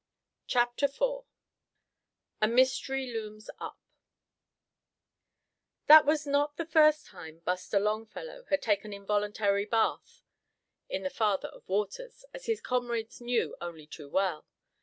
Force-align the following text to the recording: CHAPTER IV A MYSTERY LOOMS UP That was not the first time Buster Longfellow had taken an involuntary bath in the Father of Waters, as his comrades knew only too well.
CHAPTER 0.47 0.87
IV 0.87 1.25
A 2.41 2.47
MYSTERY 2.47 3.13
LOOMS 3.13 3.51
UP 3.59 3.77
That 5.85 6.07
was 6.07 6.25
not 6.25 6.57
the 6.57 6.65
first 6.65 7.05
time 7.05 7.37
Buster 7.45 7.79
Longfellow 7.79 8.45
had 8.49 8.63
taken 8.63 8.93
an 8.93 9.01
involuntary 9.01 9.65
bath 9.65 10.23
in 10.89 11.03
the 11.03 11.11
Father 11.11 11.49
of 11.49 11.69
Waters, 11.69 12.25
as 12.33 12.47
his 12.47 12.61
comrades 12.61 13.21
knew 13.21 13.55
only 13.61 13.85
too 13.85 14.09
well. 14.09 14.47